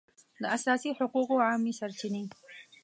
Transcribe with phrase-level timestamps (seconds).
[0.41, 2.23] د اساسي حقوقو عامې سرچینې